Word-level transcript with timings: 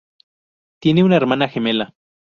Tiene 0.79 1.03
una 1.03 1.17
hermana 1.17 1.47
gemela. 1.47 1.93